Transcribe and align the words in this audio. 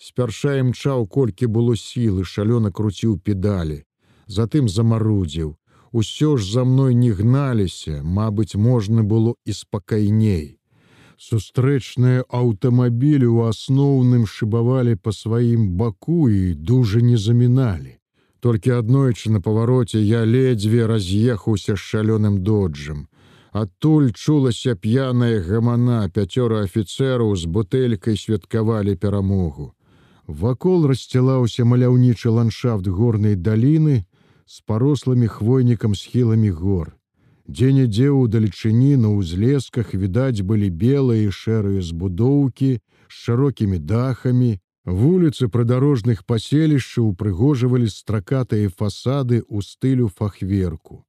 Спярша 0.00 0.54
імчаў, 0.58 1.02
колькі 1.06 1.46
было 1.54 1.76
сілы, 1.76 2.22
шалёна 2.24 2.70
круціў 2.72 3.18
педалі. 3.20 3.82
Затым 4.26 4.68
замарудзіў. 4.68 5.56
Усё 5.92 6.36
ж 6.38 6.52
за 6.52 6.62
мной 6.64 6.94
не 6.94 7.10
гналіся, 7.12 8.00
Мабыць, 8.02 8.56
можна 8.56 9.02
было 9.02 9.34
і 9.44 9.52
спакайней. 9.52 10.56
Сустрэчныя 11.20 12.24
аўтамабілі 12.38 13.28
ў 13.28 13.52
асноўным 13.52 14.24
шыбавалі 14.24 14.94
па 14.96 15.12
сваім 15.12 15.66
баку 15.76 16.30
і 16.32 16.54
дужа 16.54 17.00
не 17.08 17.18
заміналі. 17.18 17.92
Толькі 18.40 18.70
аднойчы 18.80 19.30
на 19.34 19.42
павароце 19.44 20.00
я 20.00 20.24
ледзьве 20.24 20.86
раз'ехаўся 20.86 21.76
з 21.76 21.82
шалёным 21.90 22.38
доджам. 22.40 23.04
Адтуль 23.52 24.08
чулася 24.16 24.74
п'яная 24.80 25.44
гамана 25.44 26.00
пяцёра 26.08 26.64
афіцэраў 26.64 27.36
з 27.36 27.44
бутэлькай 27.44 28.16
святкавалі 28.16 28.96
перамогу. 28.96 29.74
Вакол 30.30 30.86
рассцілаўся 30.86 31.66
маляўнічы 31.66 32.30
ландшафт 32.30 32.86
горнай 32.86 33.34
даліны 33.34 34.06
з 34.46 34.62
парослымі 34.62 35.26
хвойнікам 35.26 35.98
схіламі 35.98 36.50
гор. 36.62 36.94
Дзе-нідзе 37.50 38.08
ў 38.14 38.30
далечыні 38.30 38.94
на 39.02 39.10
ўзлесках 39.18 39.90
відаць 39.92 40.46
былі 40.46 40.70
белыя 40.70 41.26
і 41.26 41.34
шэрыя 41.34 41.82
збудоўкі 41.82 42.70
з 42.78 42.82
шырокімі 43.10 43.82
дахамі, 43.82 44.58
Вуліцы 44.84 45.46
прыдарожных 45.52 46.24
паселішчаў 46.24 47.12
упрыгожвалі 47.12 47.88
стракатыя 47.92 48.70
фасады 48.72 49.44
ў 49.44 49.60
стылю 49.60 50.08
фахверку. 50.08 51.04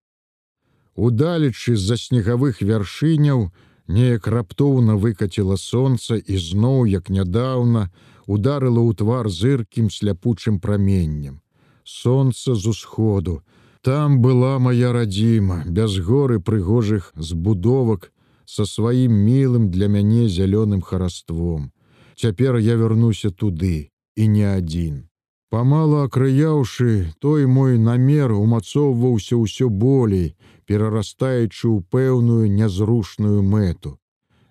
Удалечы 0.93 1.77
з-за 1.79 1.95
снегавых 1.95 2.59
вяршыняў 2.61 3.47
неяк 3.87 4.27
раптоўна 4.27 4.99
выкаціла 4.99 5.55
сонца 5.55 6.19
і 6.19 6.35
зноў, 6.35 6.83
як 6.85 7.09
нядаўна, 7.09 7.87
ударыла 8.35 8.81
ў 8.87 8.91
твар 9.01 9.29
зыркім 9.29 9.91
сляпучым 9.91 10.59
праменнем. 10.63 11.41
Сонца 11.83 12.55
з 12.55 12.73
усходу. 12.73 13.41
Там 13.81 14.21
была 14.21 14.59
моя 14.59 14.93
радзіма, 14.93 15.63
без 15.65 15.97
горы 15.99 16.39
прыгожых 16.39 17.11
збудовак 17.15 18.11
са 18.45 18.65
сваім 18.65 19.13
мілым 19.27 19.69
для 19.71 19.87
мяне 19.87 20.27
зялёным 20.29 20.81
хараством. 20.81 21.71
Цяпер 22.15 22.57
я 22.57 22.75
вярнуся 22.75 23.31
туды 23.31 23.89
і 24.15 24.27
не 24.27 24.45
адзін. 24.45 25.07
Памалу 25.51 26.03
акрыяўшы, 26.07 27.11
той 27.19 27.45
мой 27.45 27.77
намер 27.77 28.31
умацоўваўся 28.31 29.35
ўсё 29.35 29.67
болей, 29.67 30.35
перарастаючы 30.63 31.65
ў 31.67 31.83
пэўную 31.91 32.47
нязрушную 32.47 33.41
мэту. 33.43 33.97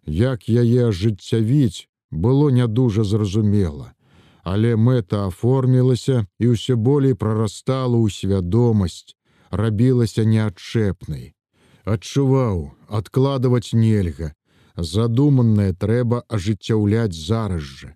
Як 0.04 0.48
яе 0.48 0.91
ажыццявіць, 0.91 1.88
было 2.11 2.50
не 2.50 2.66
дужа 2.66 3.05
зразумела. 3.05 3.94
Але 4.42 4.77
мэта 4.77 5.27
аформілася 5.27 6.27
і 6.41 6.56
ўсё 6.56 6.77
болей 6.77 7.14
прарастала 7.14 8.00
ў 8.00 8.08
свядомасць, 8.08 9.14
рабілася 9.50 10.25
неадчэпнай. 10.25 11.36
Адчуваў, 11.84 12.72
адкладваць 12.88 13.77
нельга, 13.77 14.33
задуманное 14.77 15.72
трэба 15.72 16.25
ажыццяўляць 16.28 17.12
зараз 17.12 17.62
жа. 17.62 17.91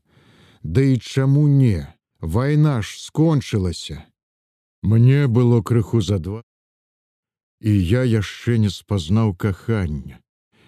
Да 0.62 0.80
і 0.80 0.98
чаму 0.98 1.48
не? 1.48 1.88
Вайна 2.20 2.82
ж 2.82 3.00
скончылася. 3.00 4.04
Мне 4.82 5.28
было 5.28 5.62
крыху 5.62 6.00
за 6.00 6.18
два. 6.18 6.42
І 7.60 7.72
я 7.72 8.04
яшчэ 8.04 8.58
не 8.58 8.70
спазнаў 8.70 9.34
кахання. 9.36 10.20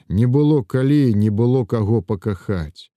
Не 0.09 0.27
было 0.27 0.65
калі, 0.65 1.15
не 1.15 1.31
было 1.31 1.65
каго 1.65 2.01
пакахаць. 2.03 2.89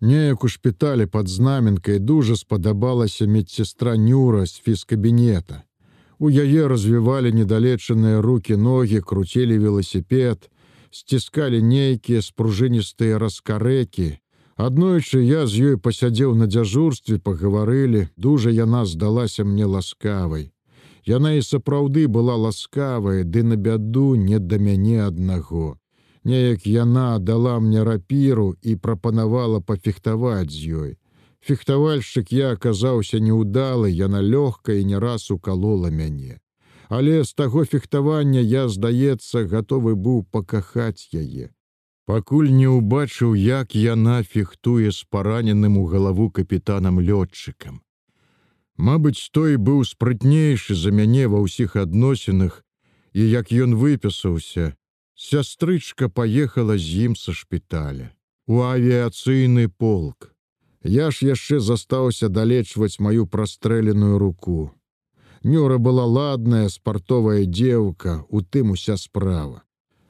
Неяк 0.00 0.44
у 0.44 0.48
шпіталі 0.48 1.06
пад 1.06 1.28
знаменкай 1.28 1.98
дужа 1.98 2.36
спадабалася 2.36 3.26
медсестра 3.26 3.96
Нюра 3.96 4.46
з 4.46 4.60
фізкабінета. 4.60 5.62
У 6.18 6.30
яе 6.30 6.68
развівалі 6.68 7.32
недалечаныя 7.32 8.20
руки 8.20 8.56
ногі, 8.56 9.00
круцілі 9.00 9.58
веласіпед, 9.58 10.50
сціскалі 10.90 11.60
нейкія 11.62 12.20
спружыністыя 12.20 13.18
раскарэкі. 13.18 14.20
Аднойчы 14.56 15.20
я 15.24 15.46
з 15.48 15.72
ёй 15.72 15.76
пасядзеў 15.76 16.36
на 16.36 16.44
дзяжурстве, 16.44 17.16
пагаварылі, 17.16 18.08
дужа 18.16 18.50
яна 18.52 18.84
здалася 18.84 19.44
мне 19.44 19.64
ласкавай. 19.64 20.52
Яна 21.08 21.32
і 21.36 21.40
сапраўды 21.40 22.08
была 22.08 22.36
ласкавая, 22.36 23.24
ды 23.24 23.42
на 23.42 23.56
бяду 23.56 24.14
не 24.16 24.38
да 24.38 24.60
мяне 24.60 25.00
аднаго. 25.04 25.79
Неяк 26.24 26.66
яна 26.66 27.18
дала 27.18 27.58
мне 27.60 27.84
рапіру 27.84 28.56
і 28.62 28.76
прапанавала 28.76 29.60
пафехтаваць 29.60 30.50
з 30.50 30.60
ёй. 30.82 30.92
Фехтавальшчык 31.40 32.32
я 32.32 32.52
аказаўся 32.52 33.18
неўдалы, 33.18 33.88
яна 33.88 34.20
лёгка 34.20 34.76
і 34.76 34.84
не 34.84 34.98
раз 34.98 35.30
укалола 35.30 35.90
мяне 35.90 36.40
але 36.90 37.24
з 37.24 37.34
таго 37.34 37.64
фехтавання 37.64 38.40
я, 38.40 38.68
здаецца, 38.68 39.46
гатовы 39.46 39.94
быў 39.94 40.24
пакахаць 40.26 41.06
яе. 41.14 41.54
Пакуль 42.04 42.50
не 42.50 42.66
ўбачыў, 42.66 43.36
як 43.38 43.76
яна 43.78 44.16
фехтуе 44.26 44.90
з 44.90 45.06
параненым 45.06 45.78
у 45.78 45.84
галаву 45.86 46.26
капітанам 46.30 46.98
лётчыкам. 46.98 47.78
Мабыць, 48.74 49.30
той 49.30 49.54
быў 49.56 49.86
спрытнейшы 49.86 50.74
за 50.74 50.90
мяне 50.90 51.30
ва 51.30 51.38
ўсіх 51.46 51.78
адносінах, 51.78 52.58
і 53.14 53.22
як 53.22 53.54
ён 53.54 53.78
выпісаўся, 53.78 54.74
сястрычка 55.20 56.08
паехала 56.08 56.78
з 56.78 57.04
ім 57.06 57.14
са 57.16 57.32
шпіталя 57.36 58.10
у 58.50 58.62
авіяцыйны 58.66 59.68
полк. 59.68 60.32
Я 60.82 61.10
ж 61.14 61.28
яшчэ 61.28 61.60
застаўся 61.60 62.28
далечваць 62.28 62.98
маю 62.98 63.26
прастрэленую 63.26 64.18
руку. 64.18 64.72
Нюра 65.44 65.78
была 65.78 66.04
ладная 66.04 66.68
спартовая 66.68 67.44
дзеўка, 67.44 68.24
у 68.28 68.40
тым 68.40 68.72
уся 68.72 68.96
справа. 68.96 69.62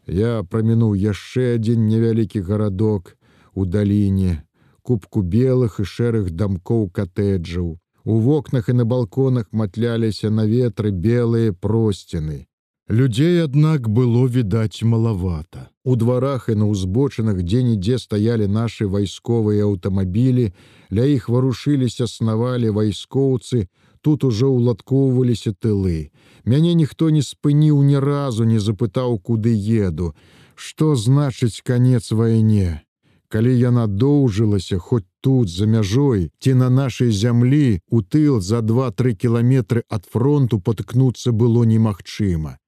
Я 0.06 0.43
прамінуў 0.43 0.94
яшчэ 0.94 1.54
адзін 1.59 1.87
невялікі 1.91 2.41
гарадок 2.41 3.16
у 3.54 3.66
даліне, 3.66 4.42
кубку 4.82 5.22
белых 5.22 5.81
і 5.81 5.84
шэрых 5.84 6.31
дамкоў 6.31 6.88
катэджаў. 6.91 7.78
У 8.04 8.15
вокнах 8.25 8.69
і 8.69 8.78
на 8.78 8.84
балконах 8.84 9.53
матляліся 9.53 10.31
на 10.31 10.47
ветры 10.47 10.91
белыя 10.91 11.53
просціны. 11.53 12.47
Людзей, 12.91 13.45
аднак, 13.45 13.89
было 13.89 14.27
відаць 14.27 14.83
малавата. 14.83 15.71
У 15.84 15.95
дварах 15.95 16.49
і 16.51 16.55
на 16.59 16.67
ўзбочынах 16.67 17.39
дзе-нідзе 17.47 18.03
стаялі 18.03 18.49
нашы 18.51 18.89
вайсковыя 18.91 19.62
аўтамабілі, 19.62 20.51
ля 20.91 21.05
іх 21.06 21.28
варушыліся 21.31 22.11
снавалі 22.11 22.75
вайскоўцы, 22.75 23.71
тут 24.03 24.27
ужо 24.27 24.51
ўладкоўваліся 24.51 25.55
тылы. 25.55 26.11
Мяне 26.43 26.75
ніхто 26.75 27.15
не 27.15 27.23
спыніў 27.23 27.78
ні 27.87 28.03
разу, 28.03 28.43
не 28.43 28.59
запытаў, 28.59 29.22
куды 29.22 29.55
еду. 29.55 30.11
Што 30.59 30.99
значыць 30.99 31.62
канец 31.62 32.11
вайне? 32.11 32.83
Калі 33.31 33.55
яна 33.55 33.87
доўжылася 33.87 34.83
хоць 34.83 35.07
тут 35.22 35.47
за 35.47 35.71
мяжой 35.71 36.34
ці 36.43 36.59
на 36.59 36.71
нашай 36.71 37.15
зямлі 37.15 37.78
у 37.87 38.03
тыл 38.03 38.43
за 38.43 38.67
два-тры 38.67 39.15
кіламетры 39.15 39.87
ад 39.87 40.11
фронту 40.11 40.59
паткнуцца 40.59 41.31
было 41.31 41.62
немагчыма. 41.62 42.59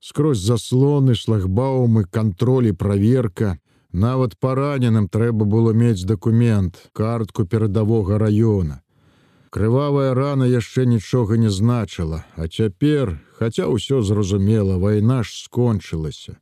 Скрозь 0.00 0.38
заслоны, 0.38 1.14
шлагбаумы, 1.14 2.04
кантролі, 2.04 2.72
праверка. 2.72 3.58
Нават 3.92 4.38
параненым 4.38 5.08
трэба 5.08 5.44
было 5.44 5.72
мець 5.72 6.04
дакумент, 6.04 6.90
картку 6.92 7.44
перадавога 7.44 8.18
раёна. 8.18 8.82
Крывавая 9.50 10.12
рана 10.14 10.44
яшчэ 10.44 10.84
нічога 10.84 11.38
не 11.40 11.48
значыла, 11.48 12.24
а 12.36 12.48
цяпер, 12.48 13.18
хаця 13.38 13.64
ўсё 13.66 14.02
зразумела, 14.02 14.76
вайна 14.76 15.24
ж 15.24 15.32
скончылася. 15.32 16.36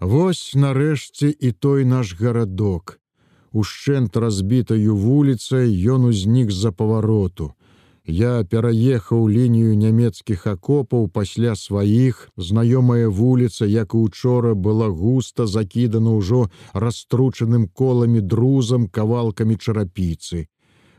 Вось 0.00 0.52
нарэшце 0.58 1.30
і 1.30 1.52
той 1.52 1.84
наш 1.84 2.18
гарадок. 2.18 2.98
Ушчэнт 3.54 4.16
разбітаю 4.18 4.96
вуліцай 4.98 5.70
ён 5.70 6.10
узнік 6.10 6.50
з-за 6.50 6.72
павароту. 6.72 7.54
Я 8.06 8.44
пераехаў 8.44 9.28
лінію 9.28 9.76
нямецкіх 9.76 10.46
акопаў 10.46 11.08
пасля 11.08 11.56
сваіх, 11.56 12.28
знаёмая 12.36 13.08
вуліца, 13.08 13.64
як 13.64 13.94
і 13.94 14.04
учора 14.08 14.54
была 14.54 14.88
густа 14.88 15.46
закідана 15.46 16.16
ўжо 16.16 16.48
расстручаным 16.72 17.68
коламі 17.68 18.20
друзам 18.20 18.88
кавалкамі 18.88 19.56
чарапіцы 19.56 20.48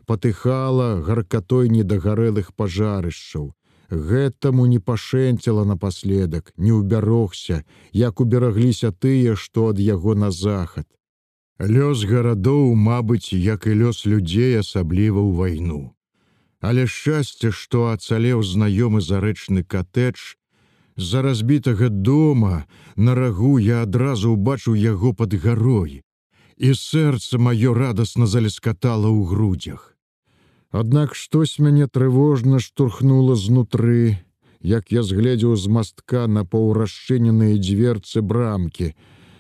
патыхала 0.05 1.01
гаркатой 1.01 1.69
недагарэлых 1.69 2.53
пажарышчаў. 2.55 3.53
Гэтаму 3.89 4.65
не 4.65 4.79
пашэнціла 4.79 5.63
напаследак, 5.65 6.51
не 6.57 6.73
ўбярогся, 6.73 7.63
як 7.93 8.21
уберагліся 8.21 8.91
тыя, 8.91 9.35
што 9.35 9.69
ад 9.73 9.79
яго 9.79 10.15
на 10.15 10.31
захад. 10.31 10.87
Лёс 11.59 12.05
гарадоў, 12.09 12.73
мабыць, 12.73 13.33
як 13.33 13.67
і 13.67 13.77
лёс 13.85 14.05
людзей 14.05 14.57
асабліва 14.59 15.21
ў 15.21 15.31
вайну. 15.37 15.83
Але 16.65 16.87
шчасце, 16.89 17.51
што 17.53 17.81
ацалеў 17.93 18.41
знаёмы 18.41 18.99
зарэчны 19.07 19.61
катэдж, 19.73 20.21
з-за 20.97 21.21
разбітага 21.21 21.89
дома 21.89 22.65
на 22.95 23.13
рагу 23.19 23.57
я 23.61 23.81
адразу 23.85 24.31
ўбачыў 24.33 24.73
яго 24.73 25.11
пад 25.19 25.35
гарой, 25.43 26.01
і 26.57 26.69
сэрца 26.79 27.37
маё 27.47 27.73
радасна 27.77 28.25
залескатала 28.25 29.11
ў 29.13 29.29
грудзях. 29.29 29.83
Аднак 30.71 31.13
штось 31.15 31.59
мяне 31.59 31.85
трывожна 31.87 32.59
штурхнула 32.59 33.35
знутры, 33.35 34.17
як 34.59 34.89
я 34.91 35.03
згледзеў 35.03 35.53
з 35.55 35.69
мастка 35.69 36.25
на 36.27 36.45
паўрашчыненыя 36.45 37.59
дзверцы 37.61 38.25
брамкі. 38.31 38.95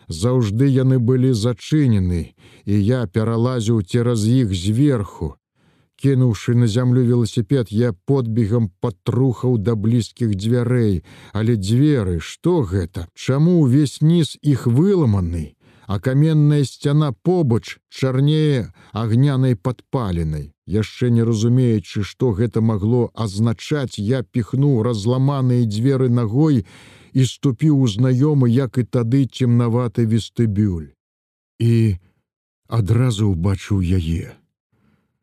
Заўжды 0.07 0.69
яны 0.69 1.01
былі 1.01 1.33
зачынены, 1.33 2.21
і 2.69 2.73
я 2.91 3.01
пералазіў 3.07 3.81
цераз 3.81 4.27
іх 4.29 4.53
зверху. 4.53 5.33
Кінуўшы 5.95 6.55
на 6.55 6.67
зямлю 6.67 7.05
веласіпед, 7.07 7.71
я 7.71 7.93
подбегам 7.93 8.69
патрухаў 8.81 9.57
да 9.57 9.75
блізкіх 9.75 10.35
дзвярэй, 10.35 11.03
але 11.31 11.55
дзверы, 11.55 12.19
што 12.19 12.63
гэта? 12.67 13.07
Чаму 13.15 13.63
ўвесь 13.63 14.01
ніз 14.01 14.35
іх 14.41 14.67
выламаны, 14.67 15.55
а 15.87 15.99
каменная 15.99 16.63
сцяна 16.65 17.13
побач 17.13 17.79
чарнее 17.89 18.73
агнянай 18.91 19.55
падпаленай. 19.55 20.51
Яшчэ 20.67 21.11
не 21.15 21.23
разумеючы, 21.23 22.03
што 22.03 22.31
гэта 22.33 22.59
магло 22.59 23.09
азначаць, 23.13 23.99
я 23.99 24.23
піхнуў 24.23 24.81
разламаныя 24.83 25.63
дзверы 25.63 26.09
ногой 26.09 26.65
і 27.13 27.23
ступіў 27.23 27.79
у 27.79 27.87
знаёмы, 27.87 28.49
як 28.49 28.77
і 28.77 28.83
тады 28.83 29.23
цемнаваты 29.31 30.03
вестыбюль. 30.03 30.91
І 31.61 32.01
адразу 32.67 33.31
ўбачыў 33.31 33.79
яе. 33.79 34.35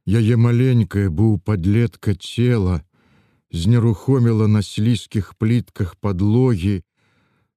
Яе 0.06 0.36
маленькае 0.36 1.10
быў 1.10 1.38
падлетка 1.38 2.14
цела, 2.18 2.82
знерухоміла 3.52 4.48
на 4.50 4.62
слізкіх 4.62 5.34
плітках 5.38 5.94
падлогі, 5.96 6.82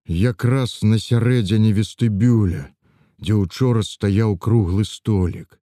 якраз 0.06 0.82
на 0.82 0.98
сярэдзіне 1.02 1.72
вестыбюля, 1.74 2.70
дзе 3.18 3.34
учора 3.34 3.82
стаяў 3.82 4.38
круглы 4.38 4.84
столік. 4.86 5.58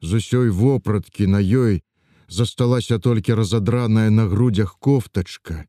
З 0.00 0.16
усёй 0.16 0.48
вопраткі 0.48 1.26
на 1.26 1.44
ёй 1.44 1.84
засталася 2.28 2.98
толькі 2.98 3.36
разадраная 3.36 4.08
на 4.10 4.24
грудях 4.24 4.78
кофтачка. 4.80 5.68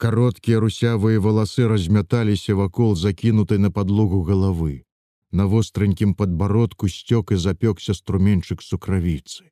Кароткія 0.00 0.58
русявыя 0.58 1.20
валасы 1.20 1.68
размяталіся 1.68 2.56
вакол 2.56 2.96
закінутай 2.96 3.58
на 3.58 3.70
падлогу 3.70 4.24
галавы. 4.24 4.84
На 5.32 5.44
востренькім 5.46 6.14
падбародку 6.14 6.88
сцёк 6.88 7.32
і 7.32 7.36
запёкся 7.36 7.92
струменчык 7.92 8.64
сукравіцы. 8.64 9.51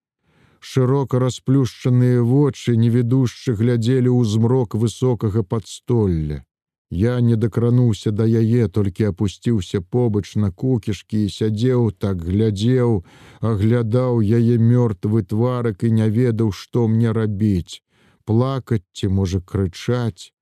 Шырока 0.60 1.18
расплюшчаныя 1.18 2.20
вочы 2.22 2.76
невідушчы 2.76 3.56
глядзелі 3.56 4.12
ў 4.12 4.28
змрок 4.28 4.76
высокага 4.76 5.42
падстолля. 5.42 6.44
Я 6.90 7.20
не 7.20 7.36
дакрануўся 7.36 8.10
да 8.10 8.26
яе, 8.26 8.66
толькі 8.68 9.08
апусціўся 9.08 9.80
побач 9.80 10.34
на 10.34 10.50
кукішкі 10.50 11.24
і 11.24 11.30
сядзеў, 11.30 11.92
так 11.92 12.24
глядзеў, 12.26 13.04
аглядаў 13.40 14.20
яе 14.20 14.58
мёртвы 14.58 15.22
тварак 15.22 15.84
і 15.84 15.90
не 15.98 16.08
ведаў, 16.10 16.50
што 16.50 16.88
мне 16.88 17.12
рабіць, 17.12 17.80
плакаць 18.24 18.84
ці 18.92 19.08
можа 19.08 19.40
крычаць. 19.40 20.34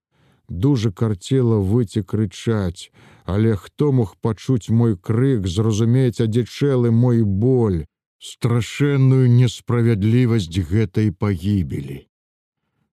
Дужа 0.48 0.90
карцела 0.90 1.60
выці 1.60 2.02
крычаць, 2.02 2.90
але 3.24 3.54
хто 3.54 3.92
мог 3.92 4.16
пачуць 4.16 4.72
мой 4.72 4.96
крык, 4.96 5.46
зразумець 5.46 6.24
адзічэлы 6.24 6.90
мой 6.90 7.22
боль, 7.22 7.84
страшэнную 8.18 9.30
несправядлівасць 9.30 10.50
гэтай 10.72 11.14
пагібелі. 11.14 12.04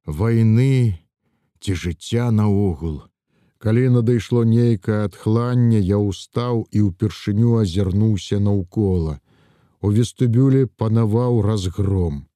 Вайны 0.05 1.01
ці 1.59 1.73
жыцця 1.73 2.29
наогул, 2.31 3.03
Калі 3.65 3.89
надышло 3.89 4.43
нейкае 4.45 4.97
адхланне, 5.09 5.79
я 5.81 5.97
ўстаў 5.97 6.67
і 6.69 6.81
ўпершыню 6.87 7.55
азірнуўся 7.61 8.37
наўкола. 8.37 9.17
У 9.81 9.89
вестыбюлі 9.95 10.67
панаваў 10.81 11.41
разгром. 11.41 12.27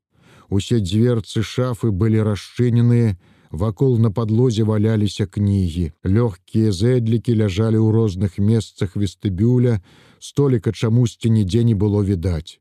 Усе 0.50 0.80
дзверцы 0.82 1.44
шафы 1.46 1.92
былі 1.92 2.26
расчыненыя, 2.26 3.14
вакол 3.52 4.00
на 4.00 4.10
падлозе 4.10 4.66
валяліся 4.66 5.28
кнігі. 5.28 5.92
Лёгкія 6.02 6.74
зэдлікі 6.74 7.38
ляжалі 7.44 7.78
ў 7.78 7.94
розных 7.94 8.42
месцах 8.42 8.96
вестыбюля, 8.96 9.78
століка 10.18 10.74
чамусьці 10.74 11.30
нідзе 11.30 11.62
не 11.64 11.76
было 11.76 12.02
відаць. 12.02 12.58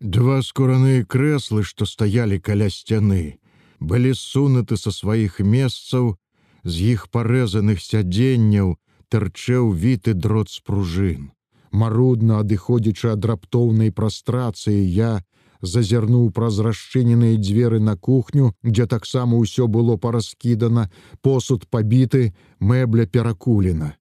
Два 0.00 0.42
скураныя 0.42 1.04
крэслы, 1.04 1.62
што 1.64 1.86
стаялі 1.88 2.36
каля 2.38 2.68
сцяны, 2.68 3.40
былі 3.80 4.12
сунуты 4.12 4.76
са 4.76 4.92
сваіх 4.92 5.40
месцаў, 5.40 6.16
з 6.64 6.74
іх 6.92 7.08
парэзаных 7.08 7.80
сядзенняў 7.80 8.76
тырчэў 9.08 9.72
віты 9.72 10.12
дрот 10.12 10.50
з 10.50 10.60
пружын. 10.60 11.32
Марудна 11.72 12.40
адыходзячы 12.44 13.12
ад 13.14 13.24
раптоўнай 13.24 13.92
прастрацыі 13.92 14.84
я 14.84 15.24
зазірнуў 15.62 16.28
праз 16.36 16.58
расчыненыя 16.60 17.40
дзверы 17.40 17.80
на 17.80 17.96
кухню, 17.96 18.52
дзе 18.62 18.86
таксама 18.86 19.40
ўсё 19.40 19.66
было 19.66 19.96
параскідана, 19.96 20.90
посуд 21.22 21.64
пабіты, 21.72 22.34
мэбля 22.60 23.06
перакулена. 23.06 23.96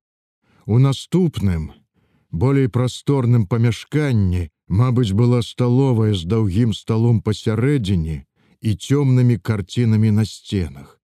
У 0.65 0.79
наступным, 0.79 1.71
болей 2.31 2.67
прасторным 2.67 3.47
памяшканні, 3.47 4.49
мабыць, 4.67 5.13
была 5.13 5.41
сталовая 5.41 6.13
з 6.13 6.25
даўгім 6.25 6.73
сталом 6.73 7.21
пасярэдзіне 7.21 8.25
і 8.61 8.69
цёмнымі 8.75 9.37
карцінамі 9.39 10.11
на 10.11 10.25
сценах 10.25 10.95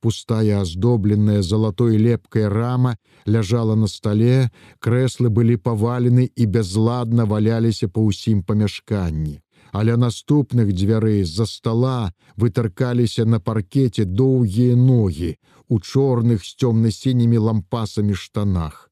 пустая 0.00 0.60
аздобленная 0.60 1.42
золотой 1.42 1.96
лепкая 1.96 2.48
рама 2.48 2.96
ляжала 3.26 3.74
на 3.74 3.86
столе, 3.86 4.50
крэслы 4.80 5.28
былі 5.28 5.56
павалены 5.56 6.30
і 6.34 6.46
бязладна 6.46 7.26
валяліся 7.26 7.88
па 7.88 8.00
ўсім 8.00 8.42
памяшканні. 8.42 9.40
Але 9.72 9.96
наступных 10.00 10.72
дзвярэй 10.72 11.24
з-за 11.24 11.44
стола 11.46 12.12
вытыркаліся 12.36 13.28
на 13.28 13.40
паркеце 13.40 14.04
доўгія 14.04 14.76
ногі 14.76 15.36
у 15.68 15.80
чорных 15.80 16.44
з 16.44 16.56
цёмна-сінімі 16.56 17.36
лампасамі 17.36 18.14
штанах. 18.14 18.88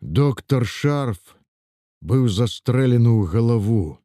Доктор 0.00 0.66
шарф 0.66 1.39
быў 2.00 2.28
застрэлены 2.28 3.10
ў 3.10 3.22
галаву, 3.32 3.98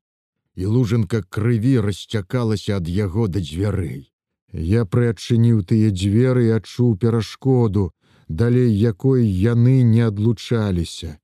і 0.55 0.65
лужынка 0.65 1.23
крыві 1.23 1.79
расцякалася 1.87 2.77
ад 2.79 2.87
яго 2.87 3.27
да 3.27 3.39
дзвярэй. 3.39 4.11
Я 4.55 4.85
прыадчыніў 4.85 5.63
тыя 5.67 5.91
дзверы 5.91 6.47
і 6.47 6.55
адчуў 6.57 6.95
перашкоду, 6.97 7.91
далей 8.27 8.71
якой 8.71 9.27
яны 9.27 9.83
не 9.83 10.01
адлучаліся. 10.07 11.19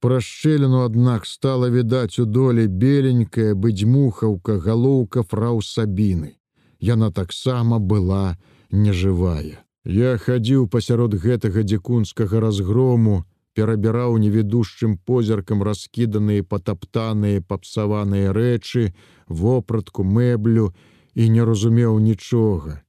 Прашчэліну, 0.00 0.84
аднак 0.88 1.26
стала 1.26 1.68
відаць 1.68 2.18
у 2.18 2.24
доле 2.24 2.66
беленькая 2.66 3.54
быдзьмухаўка 3.54 4.56
галоўка 4.56 5.22
фрау 5.22 5.60
сабіны. 5.60 6.36
Яна 6.80 7.10
таксама 7.12 7.78
была 7.78 8.38
нежывая. 8.70 9.60
Я 9.84 10.16
хадзіў 10.16 10.68
пасярод 10.68 11.14
гэтага 11.20 11.62
дзікунскага 11.62 12.40
разгрому, 12.40 13.24
перабіраў 13.54 14.18
невідушчым 14.22 14.96
позіркам 14.98 15.62
раскіданыя 15.62 16.44
патаптаныя 16.44 17.42
папсаваныя 17.42 18.32
рэчы, 18.32 18.94
вопратку 19.26 20.04
мэблю, 20.04 20.72
і 21.14 21.28
не 21.28 21.44
разумеў 21.44 21.98
нічога. 21.98 22.80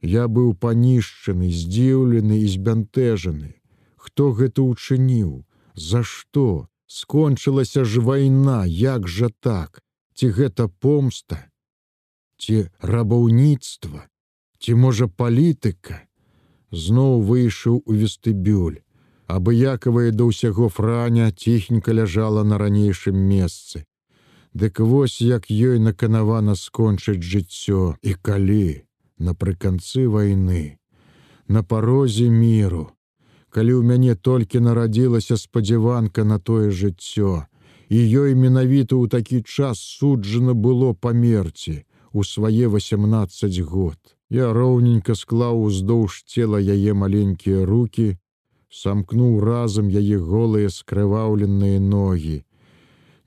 Я 0.00 0.28
быў 0.28 0.54
панішчаны, 0.56 1.52
здзіўлены 1.52 2.40
і 2.40 2.48
збянтэжаны. 2.48 3.54
Хто 3.96 4.32
гэта 4.32 4.64
ўчыніў? 4.64 5.44
За 5.76 6.02
што? 6.02 6.66
Скончылася 6.86 7.84
ж 7.84 8.00
вайна, 8.00 8.64
як 8.64 9.06
жа 9.06 9.28
так? 9.40 9.84
Ці 10.16 10.32
гэта 10.32 10.68
помста? 10.68 11.46
Ці 12.40 12.72
рабаўніцтва? 12.80 14.08
Ці 14.58 14.74
можа 14.74 15.06
палітыка? 15.06 16.00
Зноў 16.72 17.20
выйшаў 17.28 17.82
у 17.84 17.92
вестыбюль. 17.92 18.80
Абыякавая 19.30 20.10
да 20.10 20.26
ўсяго 20.26 20.68
франя 20.68 21.30
ціхенька 21.30 21.94
ляжала 21.94 22.42
на 22.42 22.58
ранейшым 22.58 23.16
месцы. 23.16 23.86
Дык 24.54 24.80
вось 24.80 25.20
як 25.20 25.46
ёй 25.50 25.78
наканавана 25.78 26.54
скончыць 26.58 27.22
жыццё 27.22 27.94
і 28.02 28.14
калі 28.28 28.82
напрыканцы 29.20 30.08
вайны, 30.08 30.78
на 31.46 31.62
парозе 31.62 32.26
міру, 32.30 32.90
калі 33.54 33.78
ў 33.78 33.82
мяне 33.86 34.14
толькі 34.16 34.64
нарадзілася 34.66 35.36
спадзяванка 35.36 36.24
на 36.24 36.38
тое 36.38 36.70
жыццё, 36.70 37.46
і 37.90 37.98
ёй 37.98 38.34
менавіта 38.34 38.96
ў 38.98 39.06
такі 39.14 39.42
час 39.46 39.78
суджана 39.78 40.54
было 40.54 40.90
памерці 40.94 41.84
у 42.12 42.24
свае 42.24 42.66
18 42.66 43.60
год. 43.62 43.98
Я 44.30 44.50
роўненька 44.54 45.14
склаў 45.14 45.62
уздоўж 45.70 46.24
цела 46.26 46.58
яе 46.58 46.94
маленькія 46.94 47.66
руки, 47.66 48.18
самкнуў 48.70 49.40
разам 49.44 49.90
яе 49.90 50.18
голыя 50.18 50.70
скрываўленыя 50.70 51.80
ногі, 51.80 52.44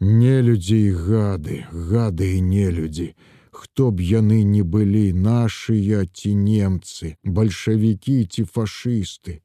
Нелюдзі 0.04 0.78
і 0.84 0.92
гады, 0.92 1.58
гады 1.72 2.28
і 2.36 2.42
нелюдзі, 2.42 3.14
хто 3.52 3.92
б 3.92 4.04
яны 4.04 4.44
не 4.44 4.64
былі 4.64 5.14
нашыя 5.14 6.04
ці 6.12 6.36
немцы, 6.36 7.16
бальшавікі 7.24 8.18
ці 8.26 8.44
фашысты, 8.44 9.40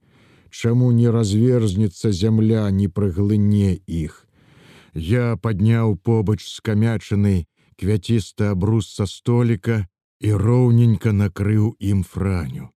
Чаму 0.51 0.91
не 0.97 1.11
разверзнецца 1.11 2.11
зямля 2.11 2.71
не 2.71 2.89
праглыне 2.89 3.79
іх. 3.87 4.27
Я 4.95 5.37
падняў 5.37 5.97
побач 5.97 6.41
скамячаны 6.43 7.47
квяцісты 7.79 8.49
абрус 8.53 8.89
са 8.95 9.07
століка, 9.07 9.87
і 10.21 10.33
роўненька 10.33 11.13
накрыў 11.13 11.77
ім 11.79 12.03
франю. 12.03 12.71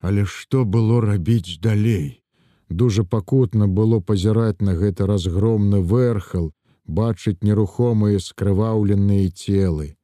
Але 0.00 0.24
што 0.24 0.64
было 0.64 1.00
рабіць 1.04 1.58
далей? 1.60 2.22
Дужа 2.68 3.04
пакутна 3.04 3.66
было 3.66 4.00
пазіраць 4.00 4.60
на 4.60 4.74
гэты 4.74 5.06
разгромны 5.06 5.80
верхал, 5.82 6.52
бачыць 6.86 7.40
нерухомыя 7.42 8.20
скрываўленыя 8.20 9.30
целы. 9.30 9.94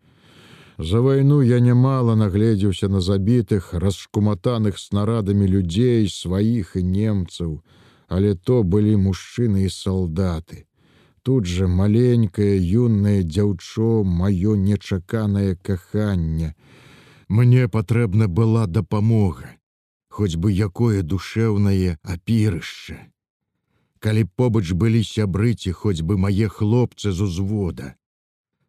За 0.78 1.00
вайну 1.00 1.40
я 1.40 1.60
нямала 1.60 2.14
нагледзеўся 2.14 2.88
на 2.88 3.00
забітых, 3.00 3.74
расшкуматаных 3.74 4.78
снарадамі 4.78 5.46
людзей, 5.46 6.08
сваіх 6.08 6.74
і 6.76 6.82
немцаў, 6.82 7.60
але 8.08 8.34
то 8.34 8.62
былі 8.62 8.96
мужчыны 8.96 9.66
і 9.66 9.70
салдаты. 9.70 10.64
Тут 11.22 11.46
жа 11.46 11.68
маленькае 11.68 12.56
юнае 12.58 13.22
дзяўчо, 13.22 14.02
маё 14.04 14.56
нечаканае 14.56 15.56
каханне. 15.56 16.54
Мне 17.28 17.68
патрэбна 17.68 18.28
была 18.28 18.66
дапамога, 18.66 19.54
хоць 20.14 20.36
бы 20.38 20.54
якое 20.54 21.02
душэўнае 21.02 21.98
апірышча. 22.14 22.98
Калі 23.98 24.22
побач 24.38 24.66
былі 24.82 25.02
сябры 25.08 25.54
ці 25.54 25.72
хоць 25.80 26.02
бы 26.06 26.18
мае 26.24 26.48
хлопцы 26.56 27.10
з 27.10 27.26
узвода, 27.26 27.94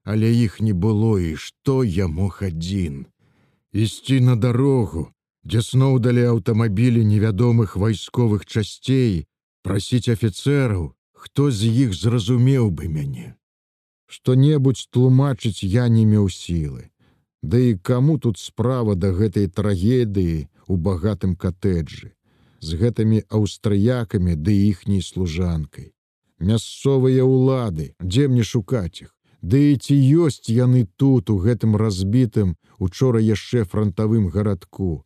але 0.03 0.31
іх 0.33 0.57
не 0.61 0.73
было 0.85 1.11
і 1.21 1.35
што 1.35 1.83
я 1.83 2.07
мог 2.07 2.41
адзін. 2.49 3.05
Ісці 3.85 4.19
на 4.29 4.35
дарогу, 4.47 5.05
дзе 5.45 5.61
сноў 5.69 5.99
далі 6.07 6.25
аўтамабілі 6.33 7.05
невядомых 7.11 7.77
вайсковых 7.83 8.45
часцей, 8.45 9.25
прасіць 9.61 10.09
афіцэраў, 10.15 10.93
хто 11.13 11.51
з 11.51 11.69
іх 11.85 11.93
зразумеў 11.93 12.71
бы 12.71 12.89
мяне. 12.97 13.35
Што-небудзь 14.07 14.87
тлумачыць 14.89 15.61
я 15.61 15.89
не 15.89 16.05
меў 16.09 16.29
сілы. 16.29 16.89
Ды 17.45 17.59
і 17.69 17.77
каму 17.77 18.17
тут 18.17 18.39
справа 18.41 18.95
да 18.97 19.11
гэтай 19.13 19.45
трагедыі 19.45 20.49
у 20.67 20.77
багатым 20.85 21.35
катэджы, 21.41 22.07
з 22.59 22.69
гэтымі 22.81 23.21
аўстрыякамі 23.29 24.33
ды 24.33 24.55
іхняй 24.69 25.03
служанкай. 25.05 25.91
Мясцовыя 26.39 27.21
ўлады, 27.21 27.93
дзе 28.01 28.25
мне 28.31 28.41
шукаць 28.41 29.05
іх? 29.05 29.11
Ды 29.45 29.61
і 29.73 29.75
ці 29.77 29.93
ёсць 30.25 30.49
яны 30.49 30.87
тут 30.97 31.29
у 31.29 31.37
гэтым 31.37 31.77
разбітым 31.77 32.55
учора 32.79 33.21
яшчэ 33.21 33.63
фронтавым 33.69 34.25
гарадку. 34.33 35.05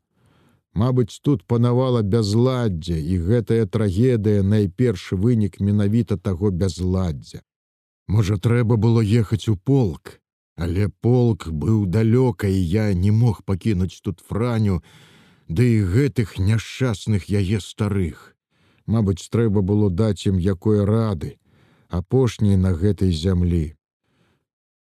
Мабыць, 0.71 1.19
тут 1.19 1.43
панавала 1.43 2.01
бязладдзя, 2.07 2.95
і 2.95 3.19
гэтая 3.27 3.65
трагедыя 3.65 4.47
найпершы 4.47 5.19
вынік 5.19 5.59
менавіта 5.59 6.15
таго 6.15 6.55
бязладдзя. 6.55 7.43
Можа, 8.07 8.39
трэба 8.39 8.79
было 8.79 9.03
ехаць 9.03 9.51
у 9.51 9.57
полк, 9.57 10.18
але 10.59 10.89
полк 11.01 11.47
быў 11.47 11.85
далёка, 11.87 12.47
і 12.51 12.59
я 12.59 12.93
не 12.93 13.11
мог 13.11 13.43
пакінуць 13.47 14.03
тут 14.03 14.19
франю, 14.19 14.83
ды 15.47 15.63
і 15.79 15.87
гэтых 15.87 16.35
няшчасных 16.35 17.31
яе 17.31 17.63
старых. 17.63 18.35
Мабыць, 18.85 19.31
трэба 19.31 19.63
было 19.63 19.89
даць 19.89 20.27
ім 20.27 20.35
якое 20.35 20.83
рады, 20.83 21.39
апошняй 21.87 22.59
на 22.59 22.75
гэтай 22.75 23.15
зямлі. 23.15 23.79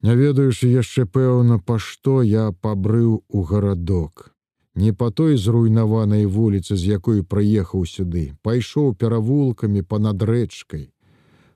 Не 0.06 0.14
ведаеш 0.20 0.62
яшчэ 0.62 1.10
пэўна, 1.10 1.58
па 1.58 1.80
што 1.82 2.22
я 2.22 2.52
пабрыў 2.52 3.26
у 3.28 3.42
гарадок. 3.42 4.30
Не 4.76 4.94
па 4.94 5.10
той 5.10 5.38
зруйнаванай 5.42 6.26
вуліцы, 6.26 6.78
з 6.78 7.02
якой 7.02 7.26
прыехаў 7.26 7.90
сюды, 7.90 8.38
пайшоў 8.46 8.94
перавулкамі 8.94 9.82
па-над 9.82 10.22
рэчкай. 10.22 10.93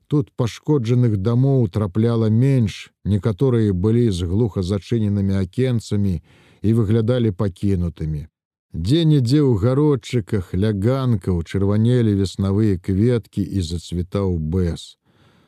Тут 0.08 0.32
пашкоджаных 0.40 1.18
дамоў 1.20 1.68
трапляла 1.68 2.30
менш, 2.32 2.92
некаторыя 3.04 3.74
былі 3.74 4.08
з 4.12 4.28
глуха 4.32 4.64
зачыненымі 4.64 5.36
акенцамі 5.40 6.22
і 6.62 6.74
выглядалі 6.78 7.32
пакінутымі. 7.32 8.28
Дзе-нідзе 8.72 9.42
ў 9.44 9.52
гародчыках 9.64 10.54
ляганкаў 10.54 11.44
чырванелі 11.44 12.16
веснавыя 12.22 12.80
кветкі 12.80 13.44
і 13.44 13.66
зацвітаў 13.72 14.40
бэс. 14.40 14.96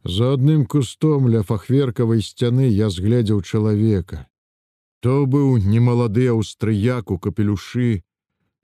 За 0.04 0.34
адным 0.36 0.66
кустом 0.66 1.32
ля 1.32 1.44
фахверкавай 1.44 2.22
сцяны 2.24 2.68
я 2.68 2.90
згледзеў 2.90 3.42
чалавека. 3.44 4.28
То 5.00 5.24
быў 5.26 5.58
немалады 5.64 6.28
аўстрыяк 6.36 7.12
у 7.12 7.18
капелюшы, 7.18 8.04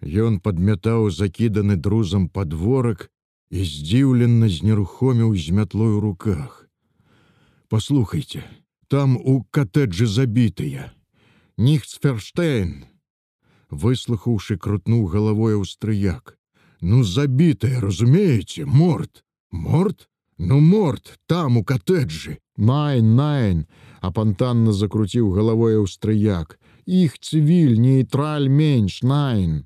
Ён 0.03 0.39
падмятаў 0.39 1.09
закіданы 1.09 1.75
друзам 1.75 2.27
падворак 2.29 3.09
і 3.51 3.65
здзіўлена 3.65 4.49
знерухоміў 4.49 5.35
з 5.35 5.51
мятлой 5.51 5.97
у 5.97 5.99
руках. 5.99 6.69
Паслухайте, 7.69 8.43
там 8.87 9.17
у 9.17 9.43
катэджы 9.51 10.07
забітыя. 10.07 10.91
Ніхцферштейн. 11.57 12.85
Выслухаўшы 13.69 14.57
крутнуў 14.57 15.07
галавой 15.09 15.55
аўстрыяк. 15.57 16.37
Ну 16.81 17.03
забітая, 17.03 17.81
разумееце, 17.81 18.65
морт, 18.65 19.23
морт, 19.51 20.09
Ну 20.37 20.59
морт 20.59 21.17
там 21.27 21.57
у 21.57 21.63
катэджы. 21.63 22.39
Найн, 22.57 23.15
найн, 23.15 23.65
апантанна 24.01 24.73
закруціў 24.73 25.31
галавой 25.31 25.79
аўстрыяк. 25.79 26.59
Іх 26.85 27.15
цывіль 27.19 27.79
нейтраль 27.79 28.49
менш 28.51 29.01
найн. 29.01 29.63